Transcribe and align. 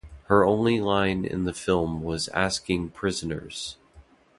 Her 0.29 0.43
only 0.43 0.81
line 0.81 1.25
in 1.25 1.43
the 1.43 1.53
film 1.53 2.01
was 2.01 2.27
asking 2.29 2.89
Prisoners? 2.89 3.77